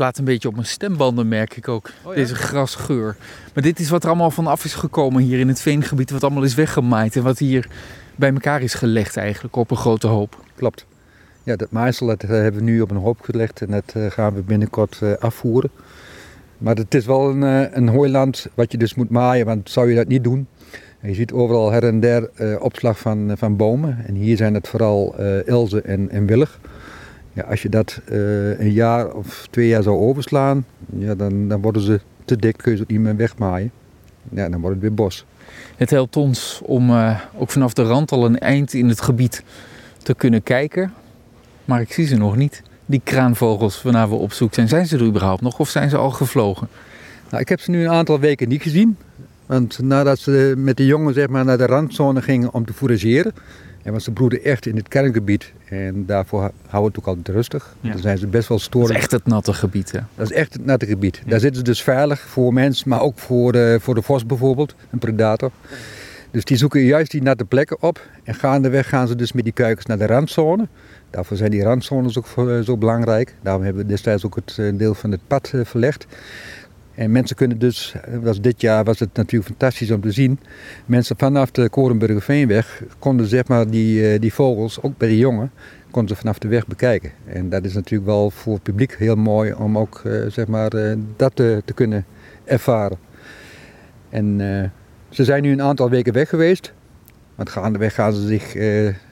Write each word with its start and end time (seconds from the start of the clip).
slaat 0.00 0.18
een 0.18 0.24
beetje 0.24 0.48
op 0.48 0.54
mijn 0.54 0.66
stembanden, 0.66 1.28
merk 1.28 1.56
ik 1.56 1.68
ook. 1.68 1.90
Oh 2.02 2.14
ja? 2.14 2.20
Deze 2.20 2.34
grasgeur. 2.34 3.16
Maar 3.54 3.62
dit 3.62 3.78
is 3.78 3.90
wat 3.90 4.02
er 4.02 4.08
allemaal 4.08 4.30
van 4.30 4.46
af 4.46 4.64
is 4.64 4.74
gekomen 4.74 5.22
hier 5.22 5.38
in 5.38 5.48
het 5.48 5.60
veengebied. 5.60 6.10
Wat 6.10 6.24
allemaal 6.24 6.42
is 6.42 6.54
weggemaaid. 6.54 7.16
En 7.16 7.22
wat 7.22 7.38
hier 7.38 7.68
bij 8.16 8.32
elkaar 8.32 8.62
is 8.62 8.74
gelegd 8.74 9.16
eigenlijk 9.16 9.56
op 9.56 9.70
een 9.70 9.76
grote 9.76 10.06
hoop. 10.06 10.44
Klopt. 10.56 10.86
Ja, 11.42 11.56
dat 11.56 11.70
maaisel 11.70 12.06
dat 12.06 12.22
eh, 12.22 12.28
hebben 12.30 12.64
we 12.64 12.70
nu 12.70 12.80
op 12.80 12.90
een 12.90 12.96
hoop 12.96 13.20
gelegd 13.20 13.60
en 13.60 13.70
dat 13.70 13.92
eh, 13.94 14.06
gaan 14.10 14.34
we 14.34 14.40
binnenkort 14.40 14.98
eh, 15.02 15.12
afvoeren. 15.12 15.70
Maar 16.58 16.76
het 16.76 16.94
is 16.94 17.06
wel 17.06 17.30
een, 17.30 17.42
een 17.76 17.88
hooiland 17.88 18.46
wat 18.54 18.72
je 18.72 18.78
dus 18.78 18.94
moet 18.94 19.10
maaien, 19.10 19.46
want 19.46 19.70
zou 19.70 19.90
je 19.90 19.96
dat 19.96 20.08
niet 20.08 20.24
doen. 20.24 20.46
En 21.00 21.08
je 21.08 21.14
ziet 21.14 21.32
overal 21.32 21.70
her 21.70 21.84
en 21.84 22.00
der 22.00 22.30
opslag 22.60 22.98
van, 22.98 23.32
van 23.36 23.56
bomen. 23.56 24.04
En 24.06 24.14
hier 24.14 24.36
zijn 24.36 24.54
het 24.54 24.68
vooral 24.68 25.14
ilzen 25.44 25.84
en, 25.84 26.10
en 26.10 26.26
willig. 26.26 26.58
Ja, 27.32 27.42
als 27.42 27.62
je 27.62 27.68
dat 27.68 28.00
eh, 28.04 28.58
een 28.58 28.72
jaar 28.72 29.12
of 29.12 29.46
twee 29.50 29.68
jaar 29.68 29.82
zou 29.82 29.98
overslaan, 29.98 30.64
ja, 30.96 31.14
dan, 31.14 31.48
dan 31.48 31.60
worden 31.60 31.82
ze 31.82 32.00
te 32.24 32.36
dik, 32.36 32.56
kun 32.56 32.70
je 32.70 32.76
ze 32.76 32.82
ook 32.82 32.90
niet 32.90 33.00
meer 33.00 33.16
wegmaaien. 33.16 33.70
Ja, 34.28 34.48
dan 34.48 34.60
wordt 34.60 34.74
het 34.74 34.84
weer 34.84 34.94
bos. 34.94 35.24
Het 35.76 35.90
helpt 35.90 36.16
ons 36.16 36.60
om 36.64 36.90
eh, 36.90 37.20
ook 37.36 37.50
vanaf 37.50 37.72
de 37.72 37.82
rand 37.82 38.12
al 38.12 38.24
een 38.24 38.38
eind 38.38 38.74
in 38.74 38.88
het 38.88 39.00
gebied 39.00 39.42
te 40.02 40.14
kunnen 40.14 40.42
kijken. 40.42 40.92
Maar 41.64 41.80
ik 41.80 41.92
zie 41.92 42.06
ze 42.06 42.16
nog 42.16 42.36
niet. 42.36 42.62
Die 42.86 43.00
kraanvogels 43.04 43.82
waarnaar 43.82 44.08
we 44.08 44.14
op 44.14 44.32
zoek 44.32 44.54
zijn. 44.54 44.68
Zijn 44.68 44.86
ze 44.86 44.96
er 44.96 45.04
überhaupt 45.04 45.42
nog 45.42 45.58
of 45.58 45.68
zijn 45.68 45.90
ze 45.90 45.96
al 45.96 46.10
gevlogen? 46.10 46.68
Nou, 47.30 47.42
ik 47.42 47.48
heb 47.48 47.60
ze 47.60 47.70
nu 47.70 47.84
een 47.84 47.90
aantal 47.90 48.20
weken 48.20 48.48
niet 48.48 48.62
gezien. 48.62 48.96
Want 49.50 49.78
nadat 49.82 50.18
ze 50.18 50.54
met 50.56 50.76
de 50.76 50.86
jongen 50.86 51.14
zeg 51.14 51.28
maar, 51.28 51.44
naar 51.44 51.58
de 51.58 51.66
randzone 51.66 52.22
gingen 52.22 52.52
om 52.54 52.64
te 52.64 52.72
fourageren. 52.72 53.32
En 53.82 53.90
want 53.90 54.02
ze 54.02 54.10
broeden 54.10 54.44
echt 54.44 54.66
in 54.66 54.76
het 54.76 54.88
kerngebied. 54.88 55.52
En 55.68 56.06
daarvoor 56.06 56.40
hou- 56.40 56.52
houden 56.66 56.92
we 56.92 56.98
het 56.98 57.08
ook 57.08 57.16
altijd 57.16 57.36
rustig. 57.36 57.74
Ja. 57.80 57.90
Dan 57.92 58.00
zijn 58.00 58.18
ze 58.18 58.26
best 58.26 58.48
wel 58.48 58.56
Dat 58.56 58.66
storend. 58.66 58.90
is 58.90 58.96
echt 58.96 59.10
het 59.10 59.26
natte 59.26 59.52
gebied. 59.52 59.92
Hè? 59.92 59.98
Dat 60.14 60.30
is 60.30 60.36
echt 60.36 60.52
het 60.52 60.64
natte 60.64 60.86
gebied. 60.86 61.16
Ja. 61.24 61.30
Daar 61.30 61.40
zitten 61.40 61.58
ze 61.58 61.64
dus 61.64 61.82
veilig 61.82 62.20
voor 62.20 62.52
mensen, 62.52 62.88
maar 62.88 63.00
ook 63.00 63.18
voor 63.18 63.52
de, 63.52 63.78
voor 63.80 63.94
de 63.94 64.02
vos 64.02 64.26
bijvoorbeeld, 64.26 64.74
een 64.90 64.98
predator. 64.98 65.50
Dus 66.30 66.44
die 66.44 66.56
zoeken 66.56 66.80
juist 66.80 67.10
die 67.10 67.22
natte 67.22 67.44
plekken 67.44 67.82
op. 67.82 68.06
En 68.24 68.34
gaandeweg 68.34 68.88
gaan 68.88 69.08
ze 69.08 69.16
dus 69.16 69.32
met 69.32 69.44
die 69.44 69.52
kuikens 69.52 69.86
naar 69.86 69.98
de 69.98 70.06
randzone. 70.06 70.68
Daarvoor 71.10 71.36
zijn 71.36 71.50
die 71.50 71.62
randzones 71.62 72.18
ook 72.18 72.26
voor- 72.26 72.50
eh, 72.50 72.60
zo 72.60 72.76
belangrijk. 72.76 73.34
Daarom 73.42 73.62
hebben 73.62 73.82
we 73.82 73.88
destijds 73.88 74.26
ook 74.26 74.34
het 74.34 74.56
eh, 74.58 74.66
deel 74.74 74.94
van 74.94 75.10
het 75.10 75.20
pad 75.26 75.50
eh, 75.54 75.60
verlegd. 75.64 76.06
En 77.00 77.10
mensen 77.10 77.36
kunnen 77.36 77.58
dus, 77.58 77.94
eh, 77.94 78.18
was 78.18 78.40
dit 78.40 78.60
jaar 78.60 78.84
was 78.84 78.98
het 78.98 79.08
natuurlijk 79.14 79.50
fantastisch 79.50 79.90
om 79.90 80.00
te 80.00 80.10
zien. 80.10 80.38
Mensen 80.86 81.18
vanaf 81.18 81.50
de 81.50 81.68
Korenburgerveenweg 81.68 82.82
konden 82.98 83.26
zeg 83.26 83.48
maar 83.48 83.70
die, 83.70 84.12
eh, 84.12 84.20
die 84.20 84.32
vogels, 84.32 84.82
ook 84.82 84.98
bij 84.98 85.08
de 85.08 85.18
jongen, 85.18 85.50
konden 85.90 86.14
ze 86.14 86.20
vanaf 86.20 86.38
de 86.38 86.48
weg 86.48 86.66
bekijken. 86.66 87.12
En 87.24 87.48
dat 87.48 87.64
is 87.64 87.74
natuurlijk 87.74 88.10
wel 88.10 88.30
voor 88.30 88.54
het 88.54 88.62
publiek 88.62 88.94
heel 88.98 89.16
mooi 89.16 89.52
om 89.52 89.78
ook 89.78 90.00
eh, 90.04 90.12
zeg 90.28 90.46
maar, 90.46 90.70
dat 91.16 91.36
te, 91.36 91.62
kunnen 91.74 92.04
ervaren. 92.44 92.98
En 94.10 94.40
ze 95.08 95.24
zijn 95.24 95.42
nu 95.42 95.52
een 95.52 95.62
aantal 95.62 95.90
weken 95.90 96.12
weg 96.12 96.28
geweest. 96.28 96.72
Want 97.34 97.50
gaandeweg 97.50 97.94
gaan 97.94 98.12
ze 98.12 98.26
zich, 98.26 98.54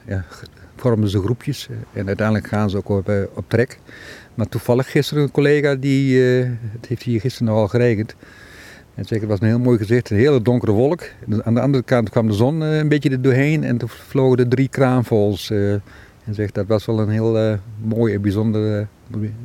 ja, 0.05 0.25
vormen 0.79 1.09
ze 1.09 1.21
groepjes. 1.21 1.67
En 1.93 2.07
uiteindelijk 2.07 2.47
gaan 2.47 2.69
ze 2.69 2.77
ook 2.77 2.89
op, 2.89 3.09
eh, 3.09 3.21
op 3.33 3.45
trek. 3.47 3.79
Maar 4.35 4.49
toevallig 4.49 4.91
gisteren 4.91 5.23
een 5.23 5.31
collega, 5.31 5.75
die, 5.75 6.39
eh, 6.39 6.49
het 6.71 6.85
heeft 6.85 7.03
hier 7.03 7.19
gisteren 7.19 7.47
nogal 7.47 7.67
geregend. 7.67 8.15
En 8.95 9.05
zeker, 9.05 9.21
het 9.21 9.29
was 9.29 9.39
een 9.39 9.47
heel 9.47 9.59
mooi 9.59 9.77
gezicht, 9.77 10.09
een 10.09 10.17
hele 10.17 10.41
donkere 10.41 10.71
wolk. 10.71 11.03
Aan 11.43 11.53
de 11.53 11.61
andere 11.61 11.83
kant 11.83 12.09
kwam 12.09 12.27
de 12.27 12.33
zon 12.33 12.63
eh, 12.63 12.77
een 12.77 12.89
beetje 12.89 13.09
er 13.09 13.21
doorheen 13.21 13.63
en 13.63 13.77
toen 13.77 13.89
vlogen 13.89 14.37
er 14.37 14.47
drie 14.47 14.67
kraanvogels. 14.67 15.49
en 15.49 16.35
zegt, 16.35 16.53
dat 16.53 16.67
was 16.67 16.85
wel 16.85 16.99
een 16.99 17.09
heel 17.09 17.57
mooi 17.81 18.13
en 18.13 18.21
bijzonder 18.21 18.87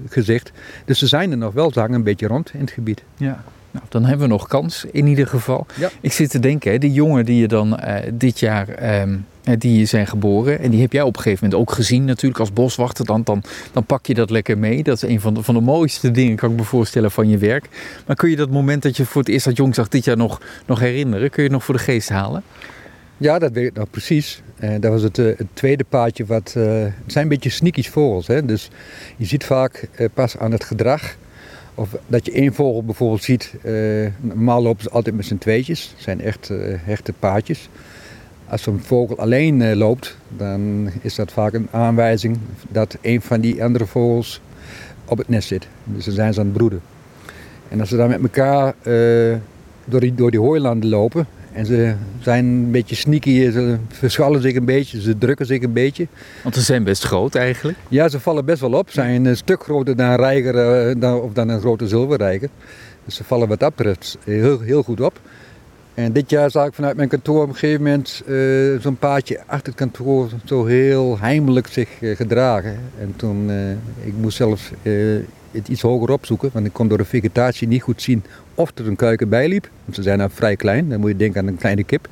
gezicht. 0.09 0.53
Dus 0.85 0.99
ze 0.99 1.07
zijn 1.07 1.31
er 1.31 1.37
nog 1.37 1.53
wel, 1.53 1.73
ze 1.73 1.81
hangen 1.81 1.95
een 1.95 2.03
beetje 2.03 2.27
rond 2.27 2.51
in 2.55 2.61
het 2.61 2.71
gebied. 2.71 3.03
Ja. 3.17 3.45
Nou, 3.75 3.87
dan 3.89 4.05
hebben 4.05 4.27
we 4.27 4.33
nog 4.33 4.49
kans 4.49 4.85
in 4.93 5.07
ieder 5.07 5.27
geval. 5.27 5.67
Ja. 5.75 5.91
Ik 6.01 6.13
zit 6.13 6.31
te 6.31 6.39
denken, 6.39 6.73
hè, 6.73 6.79
die 6.79 6.93
jongen 6.93 7.25
die 7.25 7.41
je 7.41 7.49
dan 7.49 7.79
eh, 7.79 8.11
dit 8.13 8.39
jaar 8.39 8.69
eh, 8.69 9.03
die 9.59 9.87
zijn 9.87 10.07
geboren. 10.07 10.59
En 10.59 10.71
die 10.71 10.81
heb 10.81 10.93
jij 10.93 11.03
op 11.03 11.17
een 11.17 11.23
gegeven 11.23 11.45
moment 11.45 11.69
ook 11.69 11.75
gezien 11.75 12.05
natuurlijk 12.05 12.41
als 12.41 12.53
boswachter. 12.53 13.05
Dan, 13.05 13.23
dan, 13.25 13.43
dan 13.73 13.85
pak 13.85 14.07
je 14.07 14.15
dat 14.15 14.31
lekker 14.31 14.59
mee. 14.59 14.83
Dat 14.83 14.97
is 14.97 15.03
een 15.03 15.21
van 15.21 15.35
de, 15.35 15.43
van 15.43 15.55
de 15.55 15.61
mooiste 15.61 16.11
dingen, 16.11 16.37
kan 16.37 16.51
ik 16.51 16.57
me 16.57 16.65
voorstellen, 16.65 17.11
van 17.11 17.29
je 17.29 17.39
werk. 17.39 17.69
Maar 18.07 18.17
kun 18.17 18.31
je 18.31 18.37
dat 18.37 18.51
moment 18.51 18.83
dat 18.83 18.97
je 18.97 19.05
voor 19.05 19.21
het 19.21 19.31
eerst 19.31 19.45
dat 19.45 19.57
jong 19.57 19.75
zag 19.75 19.89
dit 19.89 20.05
jaar 20.05 20.17
nog, 20.17 20.41
nog 20.67 20.81
herinneren? 20.81 21.31
Kun 21.31 21.43
je 21.43 21.49
het 21.49 21.57
nog 21.57 21.65
voor 21.65 21.75
de 21.75 21.81
geest 21.81 22.09
halen? 22.09 22.43
Ja, 23.17 23.39
dat 23.39 23.53
weet 23.53 23.67
ik 23.67 23.75
nog 23.75 23.91
precies. 23.91 24.43
En 24.57 24.81
dat 24.81 24.93
was 24.93 25.03
het, 25.03 25.19
eh, 25.19 25.27
het 25.27 25.47
tweede 25.53 25.85
paadje. 25.89 26.25
Wat, 26.25 26.53
het 26.53 26.93
zijn 27.07 27.25
een 27.25 27.29
beetje 27.29 27.51
sneakies 27.51 27.89
vogels. 27.89 28.27
Hè? 28.27 28.45
Dus 28.45 28.71
je 29.17 29.25
ziet 29.25 29.45
vaak 29.45 29.89
pas 30.15 30.39
aan 30.39 30.53
het 30.53 30.65
gedrag. 30.65 31.17
Of 31.75 31.97
dat 32.07 32.27
je 32.27 32.33
één 32.33 32.55
vogel 32.55 32.85
bijvoorbeeld 32.85 33.23
ziet. 33.23 33.55
eh, 33.63 33.73
normaal 34.21 34.63
lopen 34.63 34.83
ze 34.83 34.91
altijd 34.91 35.17
met 35.17 35.27
z'n 35.27 35.39
tweetjes. 35.39 35.93
Het 35.95 36.03
zijn 36.03 36.21
echt 36.21 36.51
eh, 36.51 36.75
hechte 36.79 37.13
paadjes. 37.13 37.69
Als 38.49 38.63
zo'n 38.63 38.81
vogel 38.81 39.19
alleen 39.19 39.63
eh, 39.63 39.77
loopt, 39.77 40.17
dan 40.37 40.91
is 41.01 41.15
dat 41.15 41.33
vaak 41.33 41.53
een 41.53 41.69
aanwijzing 41.71 42.39
dat 42.69 42.97
een 43.01 43.21
van 43.21 43.41
die 43.41 43.65
andere 43.65 43.87
vogels 43.87 44.41
op 45.05 45.19
het 45.19 45.29
nest 45.29 45.49
zit. 45.49 45.69
Dus 45.85 46.05
dan 46.05 46.15
zijn 46.15 46.35
ze 46.35 46.41
aan 46.41 46.47
het 46.47 46.57
broeden. 46.57 46.81
En 47.69 47.81
als 47.81 47.89
ze 47.89 47.97
dan 47.97 48.09
met 48.09 48.23
elkaar 48.23 48.75
door, 49.85 50.01
die, 50.01 50.15
door 50.15 50.31
die 50.31 50.41
hooilanden 50.41 50.89
lopen 50.89 51.27
en 51.55 51.67
ze 51.67 51.95
zijn 52.21 52.45
een 52.45 52.71
beetje 52.71 52.95
sneaky, 52.95 53.51
ze 53.51 53.77
verschallen 53.89 54.43
zich 54.43 54.55
een 54.55 54.65
beetje, 54.65 55.01
ze 55.01 55.19
drukken 55.19 55.47
zich 55.47 55.63
een 55.63 55.73
beetje. 55.73 56.07
Want 56.43 56.55
ze 56.55 56.61
zijn 56.61 56.85
best 56.85 57.05
groot 57.05 57.35
eigenlijk. 57.35 57.79
Ja, 57.89 58.09
ze 58.09 58.21
vallen 58.21 58.45
best 58.45 58.61
wel 58.61 58.73
op. 58.73 58.87
Ze 58.87 58.95
zijn 58.95 59.25
een 59.25 59.37
stuk 59.37 59.63
groter 59.63 59.97
dan 59.97 60.07
een 60.07 60.17
reiger 60.17 60.59
eh, 60.59 60.95
dan, 60.99 61.21
of 61.21 61.33
dan 61.33 61.49
een 61.49 61.61
grote 61.61 61.89
zilverreiger. 61.89 62.49
Dus 63.05 63.15
ze 63.15 63.25
vallen 63.25 63.49
wat 63.49 63.61
dat 63.61 63.75
betreft 63.75 64.19
heel, 64.25 64.61
heel 64.61 64.83
goed 64.83 65.01
op. 65.01 65.21
En 65.95 66.13
dit 66.13 66.31
jaar 66.31 66.51
zag 66.51 66.67
ik 66.67 66.75
vanuit 66.75 66.97
mijn 66.97 67.09
kantoor 67.09 67.43
op 67.43 67.49
een 67.49 67.55
gegeven 67.55 67.83
moment 67.83 68.23
eh, 68.27 68.81
zo'n 68.81 68.97
paadje 68.97 69.41
achter 69.47 69.67
het 69.67 69.75
kantoor 69.75 70.29
zo 70.45 70.65
heel 70.65 71.19
heimelijk 71.19 71.67
zich 71.67 71.89
eh, 72.01 72.17
gedragen. 72.17 72.79
En 73.01 73.13
toen, 73.17 73.51
eh, 73.51 74.07
ik 74.07 74.13
moest 74.21 74.37
zelfs 74.37 74.71
eh, 74.83 74.93
het 75.55 75.69
iets 75.69 75.83
hoger 75.83 76.11
opzoeken, 76.11 76.51
want 76.53 76.67
ik 76.67 76.73
kon 76.73 76.89
door 76.89 76.99
de 76.99 77.05
vegetatie 77.05 77.69
niet 77.69 77.83
goed 77.83 78.03
zien 78.03 78.25
of 78.55 78.73
er 78.75 78.87
een 78.87 78.97
kuiken 78.97 79.29
bij 79.29 79.49
liep. 79.49 79.69
Want 79.85 79.97
ze 79.97 80.03
zijn 80.03 80.19
nou 80.19 80.31
vrij 80.33 80.57
klein, 80.57 80.89
dan 80.89 81.01
moet 81.01 81.11
je 81.11 81.17
denken 81.17 81.41
aan 81.41 81.47
een 81.47 81.57
kleine 81.57 81.85
kip. 81.85 82.09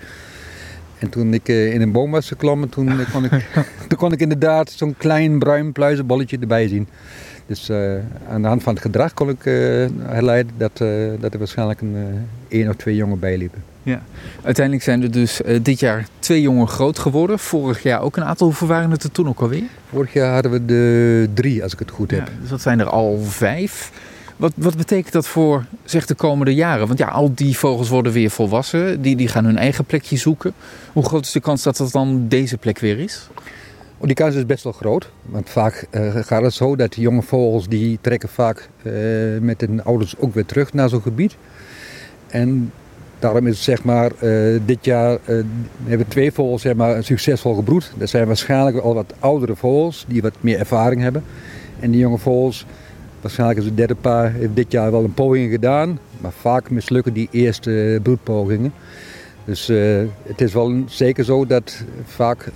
En 0.98 1.08
toen 1.08 1.34
ik 1.34 1.48
eh, 1.48 1.74
in 1.74 1.80
een 1.80 1.92
boom 1.92 2.10
was 2.10 2.28
geklommen, 2.28 2.68
toen, 2.68 3.00
eh, 3.00 3.12
kon, 3.12 3.24
ik, 3.24 3.46
kon 3.96 4.12
ik 4.12 4.20
inderdaad 4.20 4.70
zo'n 4.70 4.94
klein 4.98 5.38
bruin 5.38 5.72
pluizenbolletje 5.72 6.38
erbij 6.38 6.68
zien. 6.68 6.88
Dus 7.46 7.68
eh, 7.68 7.94
aan 8.28 8.42
de 8.42 8.48
hand 8.48 8.62
van 8.62 8.72
het 8.72 8.82
gedrag 8.82 9.14
kon 9.14 9.28
ik 9.28 9.44
herleiden 10.02 10.52
dat, 10.56 10.80
eh, 10.80 10.88
dat 11.20 11.32
er 11.32 11.38
waarschijnlijk 11.38 11.80
een 11.80 11.96
één 12.52 12.68
of 12.68 12.76
twee 12.76 12.96
jongen 12.96 13.18
bij 13.18 13.36
liepen. 13.36 13.62
Ja. 13.82 14.02
Uiteindelijk 14.42 14.84
zijn 14.84 15.02
er 15.02 15.10
dus 15.10 15.42
eh, 15.42 15.58
dit 15.62 15.80
jaar 15.80 16.06
twee 16.18 16.40
jongen 16.40 16.68
groot 16.68 16.98
geworden. 16.98 17.38
Vorig 17.38 17.82
jaar 17.82 18.00
ook 18.00 18.16
een 18.16 18.24
aantal. 18.24 18.46
Hoeveel 18.46 18.66
waren 18.66 18.90
het 18.90 19.02
er 19.02 19.12
toen 19.12 19.28
ook 19.28 19.40
alweer? 19.40 19.64
Vorig 19.88 20.12
jaar 20.12 20.32
hadden 20.32 20.52
we 20.52 20.64
de 20.64 21.28
drie, 21.34 21.62
als 21.62 21.72
ik 21.72 21.78
het 21.78 21.90
goed 21.90 22.10
heb. 22.10 22.26
Ja, 22.26 22.32
dus 22.40 22.50
dat 22.50 22.60
zijn 22.60 22.80
er 22.80 22.88
al 22.88 23.18
vijf. 23.22 23.90
Wat, 24.36 24.52
wat 24.56 24.76
betekent 24.76 25.12
dat 25.12 25.26
voor 25.26 25.64
zeg, 25.84 26.06
de 26.06 26.14
komende 26.14 26.54
jaren? 26.54 26.86
Want 26.86 26.98
ja, 26.98 27.06
al 27.06 27.34
die 27.34 27.58
vogels 27.58 27.88
worden 27.88 28.12
weer 28.12 28.30
volwassen. 28.30 29.02
Die, 29.02 29.16
die 29.16 29.28
gaan 29.28 29.44
hun 29.44 29.58
eigen 29.58 29.84
plekje 29.84 30.16
zoeken. 30.16 30.52
Hoe 30.92 31.04
groot 31.04 31.24
is 31.24 31.32
de 31.32 31.40
kans 31.40 31.62
dat 31.62 31.76
dat 31.76 31.92
dan 31.92 32.28
deze 32.28 32.56
plek 32.56 32.78
weer 32.78 32.98
is? 32.98 33.28
Oh, 33.98 34.06
die 34.06 34.16
kans 34.16 34.34
is 34.34 34.46
best 34.46 34.64
wel 34.64 34.72
groot. 34.72 35.10
Want 35.22 35.50
vaak 35.50 35.86
eh, 35.90 36.16
gaat 36.16 36.42
het 36.42 36.54
zo 36.54 36.76
dat 36.76 36.92
de 36.92 37.00
jonge 37.00 37.22
vogels 37.22 37.68
die 37.68 37.98
trekken 38.00 38.28
vaak 38.28 38.68
eh, 38.82 38.92
met 39.40 39.60
hun 39.60 39.84
ouders 39.84 40.14
ook 40.18 40.34
weer 40.34 40.46
terug 40.46 40.72
naar 40.72 40.88
zo'n 40.88 41.02
gebied. 41.02 41.36
En 42.32 42.72
daarom 43.18 43.46
is 43.46 43.54
het 43.54 43.64
zeg 43.64 43.84
maar, 43.84 44.10
eh, 44.18 44.60
dit 44.64 44.84
jaar 44.84 45.18
eh, 45.24 45.36
hebben 45.84 46.08
twee 46.08 46.32
vogels 46.32 46.62
zeg 46.62 46.74
maar, 46.74 47.04
succesvol 47.04 47.54
gebroed. 47.54 47.92
Dat 47.98 48.08
zijn 48.08 48.26
waarschijnlijk 48.26 48.76
al 48.76 48.94
wat 48.94 49.14
oudere 49.18 49.56
vogels 49.56 50.04
die 50.08 50.22
wat 50.22 50.34
meer 50.40 50.58
ervaring 50.58 51.00
hebben. 51.00 51.24
En 51.80 51.90
die 51.90 52.00
jonge 52.00 52.18
vogels, 52.18 52.66
waarschijnlijk 53.20 53.58
is 53.58 53.64
het 53.64 53.76
derde 53.76 53.94
paar, 53.94 54.32
heeft 54.32 54.56
dit 54.56 54.72
jaar 54.72 54.90
wel 54.90 55.04
een 55.04 55.14
poging 55.14 55.50
gedaan. 55.50 55.98
Maar 56.20 56.32
vaak 56.32 56.70
mislukken 56.70 57.12
die 57.12 57.28
eerste 57.30 58.00
broedpogingen. 58.02 58.72
Dus 59.44 59.68
eh, 59.68 60.02
het 60.22 60.40
is 60.40 60.52
wel 60.52 60.82
zeker 60.86 61.24
zo 61.24 61.46
dat 61.46 61.84
vaak 62.04 62.50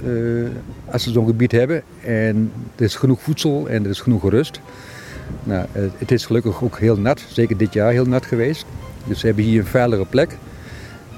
als 0.90 1.02
ze 1.02 1.10
zo'n 1.10 1.26
gebied 1.26 1.52
hebben 1.52 1.82
en 2.04 2.52
er 2.76 2.84
is 2.84 2.94
genoeg 2.94 3.20
voedsel 3.20 3.68
en 3.68 3.84
er 3.84 3.90
is 3.90 4.00
genoeg 4.00 4.30
rust. 4.30 4.60
Nou, 5.44 5.66
het 5.98 6.10
is 6.10 6.26
gelukkig 6.26 6.62
ook 6.62 6.78
heel 6.78 6.96
nat, 6.96 7.24
zeker 7.28 7.56
dit 7.56 7.72
jaar 7.72 7.92
heel 7.92 8.04
nat 8.04 8.26
geweest. 8.26 8.66
Dus 9.08 9.20
ze 9.20 9.26
hebben 9.26 9.44
hier 9.44 9.60
een 9.60 9.66
veilige 9.66 10.04
plek. 10.04 10.36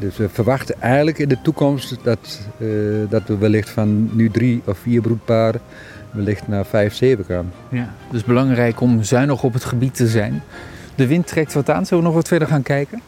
Dus 0.00 0.16
we 0.16 0.28
verwachten 0.28 0.80
eigenlijk 0.80 1.18
in 1.18 1.28
de 1.28 1.40
toekomst 1.42 1.96
dat, 2.02 2.40
eh, 2.58 2.68
dat 3.08 3.22
we 3.26 3.38
wellicht 3.38 3.70
van 3.70 4.16
nu 4.16 4.30
drie 4.30 4.62
of 4.64 4.78
vier 4.78 5.00
broedparen 5.00 5.60
wellicht 6.10 6.48
naar 6.48 6.66
vijf, 6.66 6.94
zeven 6.94 7.24
gaan. 7.24 7.52
Ja. 7.70 7.94
Dus 8.10 8.24
belangrijk 8.24 8.80
om 8.80 9.02
zuinig 9.02 9.42
op 9.42 9.52
het 9.52 9.64
gebied 9.64 9.94
te 9.94 10.08
zijn. 10.08 10.42
De 10.94 11.06
wind 11.06 11.26
trekt 11.26 11.52
wat 11.52 11.70
aan. 11.70 11.86
Zullen 11.86 12.02
we 12.02 12.08
nog 12.08 12.18
wat 12.18 12.28
verder 12.28 12.48
gaan 12.48 12.62
kijken? 12.62 13.00